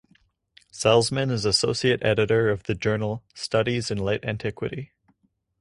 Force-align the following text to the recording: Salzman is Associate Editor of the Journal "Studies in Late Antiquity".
Salzman 0.73 1.29
is 1.29 1.45
Associate 1.45 2.03
Editor 2.03 2.49
of 2.49 2.63
the 2.63 2.73
Journal 2.73 3.23
"Studies 3.35 3.91
in 3.91 3.99
Late 3.99 4.25
Antiquity". 4.25 4.93